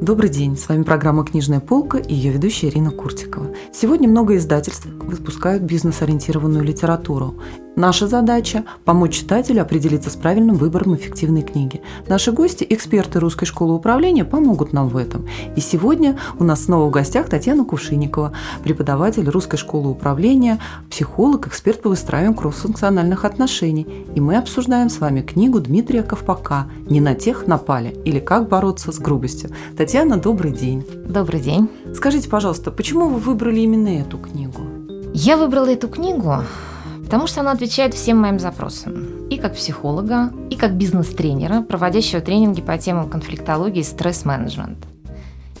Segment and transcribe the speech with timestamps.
[0.00, 3.48] Добрый день, с вами программа «Книжная полка» и ее ведущая Ирина Куртикова.
[3.72, 7.34] Сегодня много издательств выпускают бизнес-ориентированную литературу.
[7.74, 11.80] Наша задача– помочь читателю определиться с правильным выбором эффективной книги.
[12.08, 15.28] Наши гости, эксперты Русской школы управления, помогут нам в этом.
[15.54, 18.32] И сегодня у нас снова в гостях Татьяна Кувшинникова,
[18.64, 20.58] преподаватель Русской школы управления,
[20.90, 23.86] психолог, эксперт по выстраиванию кроссфункциональных отношений.
[24.12, 28.90] И мы обсуждаем с вами книгу Дмитрия Ковпака «Не на тех напали» или «Как бороться
[28.90, 29.50] с грубостью».
[29.88, 30.84] Татьяна, добрый день.
[31.08, 31.70] Добрый день.
[31.94, 34.60] Скажите, пожалуйста, почему вы выбрали именно эту книгу?
[35.14, 36.44] Я выбрала эту книгу,
[37.04, 39.26] Потому что она отвечает всем моим запросам.
[39.30, 44.76] И как психолога, и как бизнес-тренера, проводящего тренинги по темам конфликтологии и стресс-менеджмент.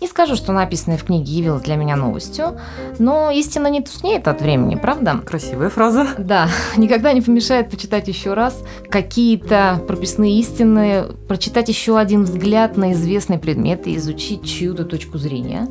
[0.00, 2.58] Не скажу, что написанное в книге явилось для меня новостью,
[2.98, 5.20] но истина не тускнеет от времени, правда?
[5.24, 6.06] Красивая фраза.
[6.18, 12.92] Да, никогда не помешает почитать еще раз какие-то прописные истины, прочитать еще один взгляд на
[12.92, 15.68] известный предмет и изучить чью-то точку зрения.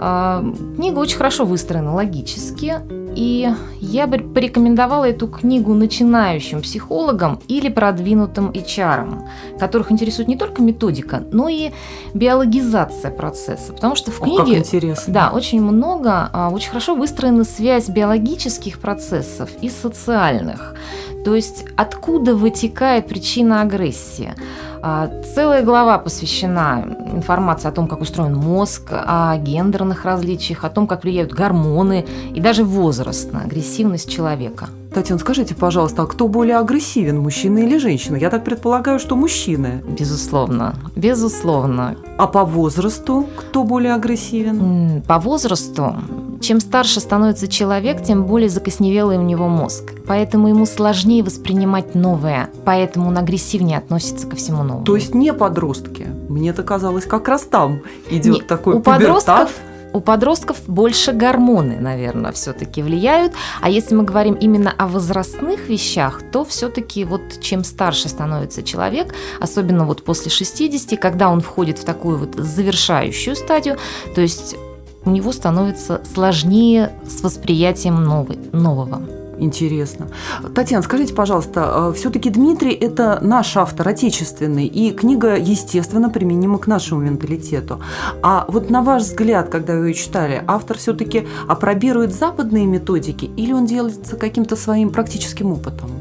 [0.00, 2.80] Книга очень хорошо выстроена логически,
[3.14, 10.62] и я бы порекомендовала эту книгу начинающим психологам или продвинутым HR, которых интересует не только
[10.62, 11.72] методика, но и
[12.14, 13.72] биологизация процесса.
[13.72, 14.42] Потому что в книге...
[14.42, 15.12] О, как интересно.
[15.12, 20.76] Да, очень много, а, очень хорошо выстроена связь биологических процессов и социальных.
[21.24, 24.34] То есть откуда вытекает причина агрессии.
[24.82, 30.86] А, целая глава посвящена информации о том, как устроен мозг, о гендерных различиях, о том,
[30.86, 34.68] как влияют гормоны и даже возраст на агрессивность человека.
[34.94, 38.16] Татьяна, скажите, пожалуйста, а кто более агрессивен, мужчина или женщина?
[38.16, 39.82] Я так предполагаю, что мужчины.
[39.86, 41.96] Безусловно, безусловно.
[42.18, 45.02] А по возрасту кто более агрессивен?
[45.06, 45.94] По возрасту,
[46.40, 49.92] чем старше становится человек, тем более закосневелый у него мозг.
[50.06, 54.84] Поэтому ему сложнее воспринимать новое, поэтому он агрессивнее относится ко всему новому.
[54.84, 56.06] То есть не подростки?
[56.28, 59.00] Мне это казалось, как раз там идет не, такой у пубертат.
[59.00, 59.50] подростков
[59.92, 63.32] у подростков больше гормоны, наверное, все-таки влияют.
[63.60, 69.14] А если мы говорим именно о возрастных вещах, то все-таки вот чем старше становится человек,
[69.40, 73.78] особенно вот после 60, когда он входит в такую вот завершающую стадию,
[74.14, 74.56] то есть
[75.04, 79.00] у него становится сложнее с восприятием новой, нового.
[79.40, 80.08] Интересно.
[80.54, 86.66] Татьяна, скажите, пожалуйста, э, все-таки Дмитрий– это наш автор, отечественный, и книга, естественно, применима к
[86.66, 87.80] нашему менталитету.
[88.22, 93.52] А вот на ваш взгляд, когда вы ее читали, автор все-таки опробирует западные методики или
[93.52, 95.99] он делится каким-то своим практическим опытом?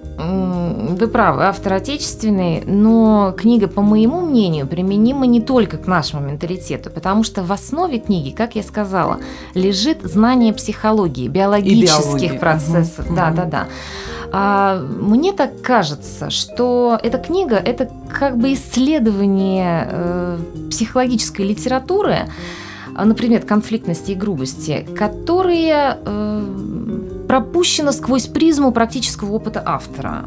[0.80, 6.90] Вы правы, автор отечественный, но книга, по моему мнению, применима не только к нашему менталитету,
[6.90, 9.20] потому что в основе книги, как я сказала,
[9.54, 13.06] лежит знание психологии, биологических процессов.
[13.08, 13.16] Угу.
[13.16, 13.68] Да, да, да,
[14.32, 20.38] А, мне так кажется, что эта книга это как бы исследование э,
[20.70, 22.30] психологической литературы,
[22.96, 30.26] а, например, конфликтности и грубости, которые э, пропущены сквозь призму практического опыта автора.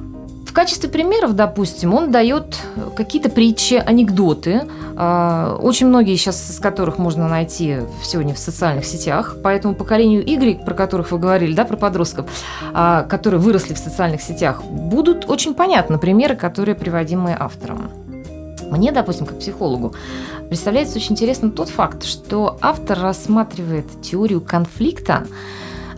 [0.52, 2.58] В качестве примеров, допустим, он дает
[2.94, 4.68] какие-то притчи, анекдоты,
[4.98, 9.36] а, очень многие сейчас из которых можно найти сегодня в социальных сетях.
[9.42, 12.26] Поэтому поколению Y, про которых вы говорили, да, про подростков,
[12.74, 17.90] а, которые выросли в социальных сетях, будут очень понятны примеры, которые приводимые автором.
[18.70, 19.94] Мне, допустим, как психологу,
[20.50, 25.26] представляется очень интересно тот факт, что автор рассматривает теорию конфликта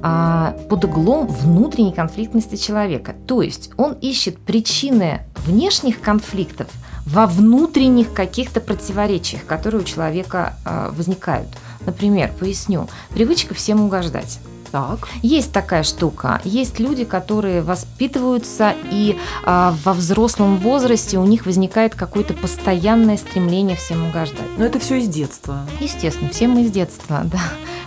[0.06, 3.14] а, под углом внутренней конфликтности человека.
[3.26, 6.66] То есть он ищет причины внешних конфликтов
[7.06, 11.48] во внутренних каких-то противоречиях, которые у человека а, возникают.
[11.86, 14.40] Например, поясню, привычка всем угождать.
[14.70, 15.08] Так.
[15.22, 16.40] Есть такая штука.
[16.44, 19.16] Есть люди, которые воспитываются, и
[19.46, 24.48] э, во взрослом возрасте у них возникает какое-то постоянное стремление всем угождать.
[24.58, 25.60] Но это все из детства.
[25.78, 27.38] Естественно, все мы из детства, да.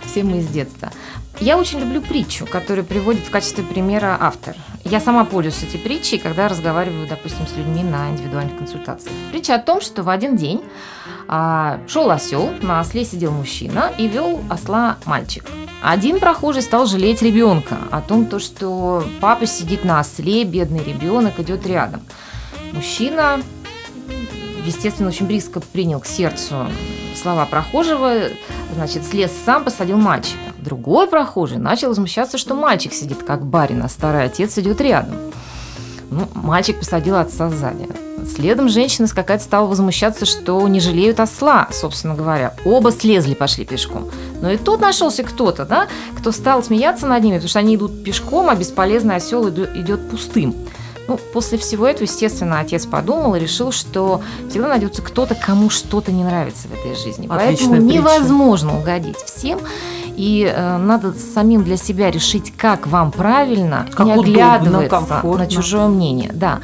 [0.06, 0.90] Все мы из детства.
[1.40, 4.56] Я очень люблю притчу, которую приводит в качестве примера автор.
[4.84, 9.14] Я сама пользуюсь этой притчей, когда разговариваю, допустим, с людьми на индивидуальных консультациях.
[9.30, 10.62] Притча о том, что в один день
[11.28, 15.44] а, шел осел, на осле сидел мужчина и вел осла мальчик.
[15.80, 21.38] Один прохожий стал жалеть ребенка о том, то, что папа сидит на осле, бедный ребенок
[21.38, 22.02] идет рядом.
[22.72, 23.40] Мужчина,
[24.64, 26.66] естественно, очень близко принял к сердцу
[27.14, 28.30] слова прохожего,
[28.74, 30.47] значит, слез сам, посадил мальчика.
[30.62, 35.16] Другой прохожий начал возмущаться, что мальчик сидит как барин, а старый отец идет рядом.
[36.10, 37.86] Ну, мальчик посадил отца сзади.
[38.26, 42.54] Следом женщина скакать стала возмущаться, что не жалеют осла, собственно говоря.
[42.64, 44.10] Оба слезли, пошли пешком.
[44.42, 45.86] Но и тут нашелся кто-то, да,
[46.18, 50.54] кто стал смеяться над ними, потому что они идут пешком, а бесполезный осел идет пустым.
[51.06, 54.20] Ну, после всего этого, естественно, отец подумал и решил, что
[54.50, 57.26] всегда найдется кто-то, кому что-то не нравится в этой жизни.
[57.30, 59.58] Отличная Поэтому невозможно угодить всем.
[60.18, 65.44] И э, надо самим для себя решить, как вам правильно, Как не удобно, оглядываться комфортно.
[65.44, 66.32] на чужое мнение.
[66.34, 66.58] Да.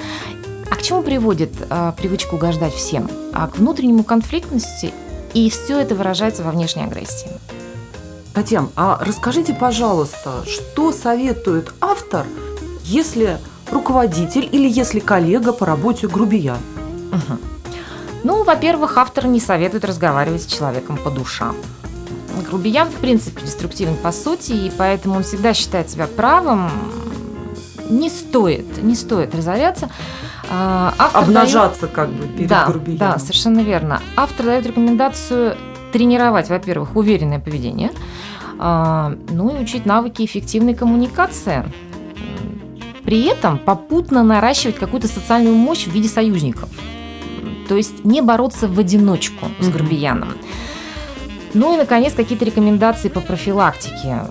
[0.68, 3.08] А к чему приводит э, привычка угождать всем?
[3.32, 4.92] А к внутреннему конфликтности,
[5.34, 7.30] и все это выражается во внешней агрессии.
[8.32, 12.26] Татьяна, а расскажите, пожалуйста, что советует автор,
[12.82, 13.38] если
[13.70, 16.58] руководитель или если коллега по работе грубиян?
[17.12, 17.38] Мгм.
[18.24, 21.54] Ну, во-первых, автор не советует разговаривать с человеком по душам.
[22.42, 26.70] Грубиян, в принципе, деструктивен по сути, и поэтому он всегда считает себя правым.
[27.90, 29.90] Не стоит, не стоит разоряться.
[30.50, 33.14] А, Автор дает- Обнажаться как бы перед да, грубияном.
[33.14, 34.00] да, совершенно верно.
[34.16, 35.56] Автор дает рекомендацию
[35.92, 37.90] тренировать, во-первых, уверенное поведение,
[38.58, 41.64] а, ну и учить навыки эффективной коммуникации.
[43.04, 46.68] При этом попутно наращивать какую-то социальную мощь в виде союзников.
[47.68, 50.34] То есть не бороться в одиночку с грубияном.
[51.54, 54.22] Ну и, наконец, какие-то рекомендации по профилактике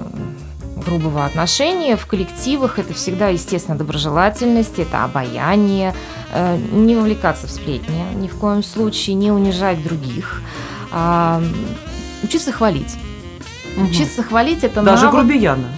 [0.85, 2.77] грубого отношения в коллективах.
[2.79, 5.95] Это всегда, естественно, доброжелательность, это обаяние,
[6.33, 10.41] э, не вовлекаться в сплетни, ни в коем случае не унижать других,
[10.91, 11.41] а,
[12.21, 12.95] учиться хвалить.
[13.77, 13.89] Мгм.
[13.89, 15.69] Учиться хвалить это Даже навык- грубияна.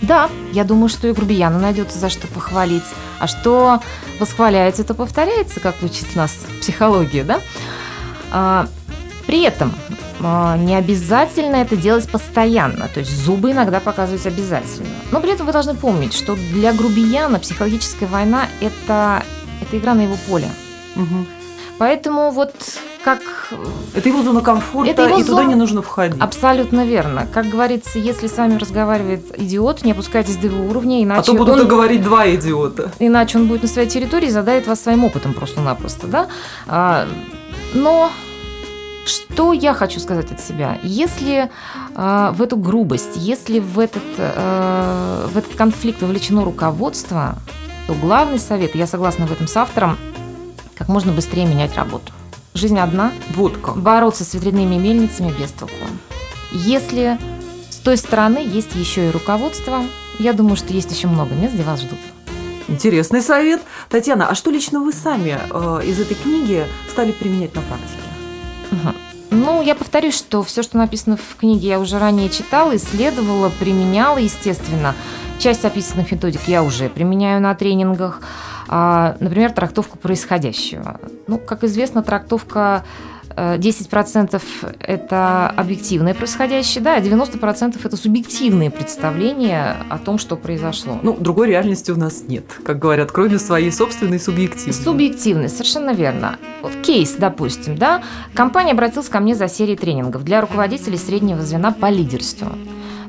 [0.00, 2.84] Да, я думаю, что и грубияна найдется за что похвалить.
[3.18, 3.80] А что
[4.20, 7.40] восхваляется, то повторяется, как учит нас психология, да?
[8.30, 8.68] А,
[9.26, 9.72] при этом
[10.20, 14.88] не обязательно это делать постоянно, то есть зубы иногда показывать обязательно.
[15.12, 19.22] Но при этом вы должны помнить, что для грубияна психологическая война это,
[19.60, 20.48] это игра на его поле.
[20.96, 21.26] Мгм.
[21.78, 22.54] Поэтому вот
[23.04, 23.20] как
[23.94, 26.20] Это его зона комфорта, Это его и туда зона- не нужно входить.
[26.20, 27.26] абсолютно верно.
[27.32, 31.34] Как говорится, если с вами разговаривает идиот, не опускайтесь до его уровня, А иначе то
[31.34, 32.90] будут он говорить два идиота.
[32.98, 36.26] Иначе он будет на своей территории и задавит вас своим опытом просто-напросто, да?
[36.66, 37.06] А,
[37.72, 38.10] но
[39.08, 40.78] что я хочу сказать от себя?
[40.82, 41.50] Если
[41.94, 47.36] а, в эту грубость, если в этот, э, в этот конфликт вовлечено руководство,
[47.86, 49.98] то главный совет, я согласна в этом с автором,
[50.76, 52.12] как можно быстрее менять работу.
[52.54, 53.78] Жизнь одна, Вот как.
[53.78, 55.74] бороться с ветряными мельницами без толку.
[56.52, 57.18] Если
[57.70, 59.82] с той стороны есть еще и руководство,
[60.18, 61.98] я думаю, что есть еще много мест, где вас ждут.
[62.68, 63.62] Интересный совет.
[63.88, 68.07] Татьяна, а что лично вы сами э, из этой книги стали применять на практике?
[68.70, 68.94] Мгм.
[69.30, 74.18] Ну, я повторюсь, что все, что написано в книге, я уже ранее читала, исследовала, применяла,
[74.18, 74.94] естественно.
[75.38, 78.20] Часть описанных методик я уже применяю на тренингах.
[78.68, 81.00] А, Например, трактовку происходящего.
[81.26, 82.84] Ну, как известно, трактовка
[83.38, 84.40] 10%
[84.80, 90.98] это объективное происходящее, да, а 90% это субъективные представления о том, что произошло.
[91.02, 94.74] Ну, другой реальности у нас нет, как говорят, кроме своей собственной субъективной.
[94.74, 96.36] Субъективность, совершенно верно.
[96.62, 98.02] Вот кейс, допустим, да,
[98.34, 102.48] компания обратилась ко мне за серией тренингов для руководителей среднего звена по лидерству.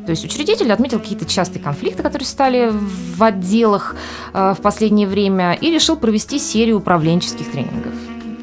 [0.06, 3.96] То есть учредитель отметил какие-то частые конфликты, которые стали в отделах
[4.34, 7.94] э, в последнее время, и решил провести серию управленческих тренингов.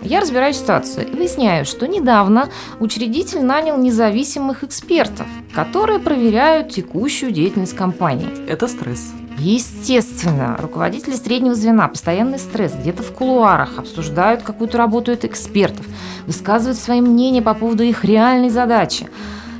[0.06, 2.48] Я разбираю ситуацию и выясняю, что недавно
[2.78, 8.28] учредитель нанял независимых экспертов, которые проверяют текущую деятельность компании.
[8.48, 9.12] Это стресс.
[9.38, 15.84] Естественно, руководители среднего звена, постоянный стресс, где-то в кулуарах обсуждают какую-то работу этих экспертов,
[16.26, 19.08] высказывают свои мнения по поводу их реальной задачи.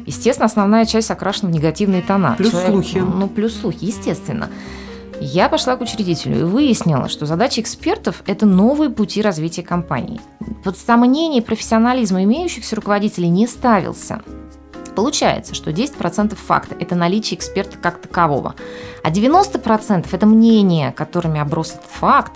[0.06, 2.36] Естественно, основная часть окрашена в негативные тона.
[2.38, 2.98] Плюс слухи.
[2.98, 4.48] Ну, плюс слухи, естественно.
[5.20, 10.20] Я пошла к учредителю и выяснила, что задача экспертов– это новые пути развития компании.
[10.62, 14.22] Под сомнение профессионализма имеющихся руководителей не ставился.
[14.94, 18.54] Получается, что 10% факта– это наличие эксперта как такового,
[19.02, 22.32] а 90%– это мнение, которыми оброс этот факт,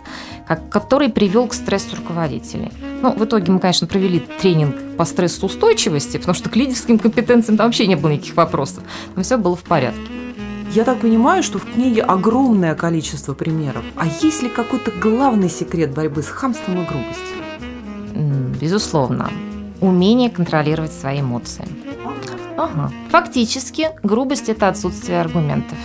[0.47, 2.71] как- который привел к стрессу руководителей.
[3.03, 7.67] Ну, в итоге мы, конечно, провели тренинг по стрессоустойчивости, потому что к лидерским компетенциям там
[7.67, 8.85] вообще не было никаких вопросов.
[9.17, 10.20] Но все было в порядке.
[10.73, 13.83] Я так понимаю, что в книге огромное количество примеров.
[13.97, 17.37] А есть ли какой-то главный секрет борьбы с хамством и грубостью?
[18.61, 19.31] Безусловно.
[19.81, 21.67] Умение контролировать свои эмоции.
[22.57, 22.93] Ага.
[23.09, 25.79] Фактически, грубость– это отсутствие аргументов.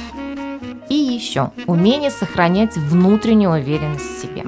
[0.90, 4.44] И еще умение сохранять внутреннюю уверенность в себе.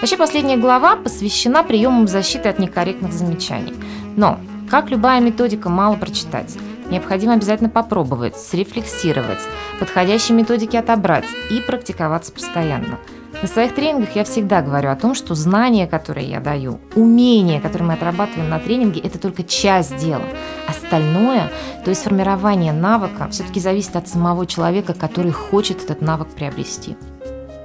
[0.00, 3.72] Вообще, последняя глава посвящена приемам защиты от некорректных замечаний.
[4.16, 6.58] Но, как любая методика, мало прочитать.
[6.90, 9.40] Необходимо обязательно попробовать, срефлексировать,
[9.80, 12.98] подходящие методики отобрать и практиковаться постоянно.
[13.42, 17.88] На своих тренингах я всегда говорю о том, что знания, которые я даю, умения, которые
[17.88, 20.24] мы отрабатываем на тренинге, это только часть дела.
[20.66, 21.50] Остальное,
[21.84, 26.96] то есть формирование навыка, все-таки зависит от самого человека, который хочет этот навык приобрести.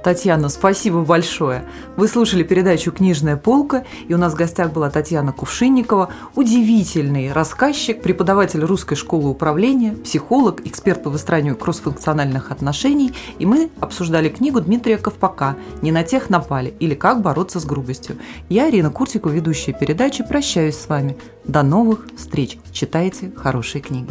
[0.02, 1.64] Татьяна, спасибо большое.
[1.96, 8.02] Вы слушали передачу «Книжная полка», и у нас в гостях была Татьяна Кувшинникова, удивительный рассказчик,
[8.02, 14.98] преподаватель русской школы управления, психолог, эксперт по выстраиванию кроссфункциональных отношений, и мы обсуждали книгу Дмитрия
[14.98, 18.16] Ковпака «Не на тех напали» или «Как бороться с грубостью».
[18.48, 21.16] Я, Ирина Куртикова, ведущая передачи, прощаюсь с вами.
[21.44, 22.58] До новых встреч.
[22.72, 24.10] Читайте хорошие книги.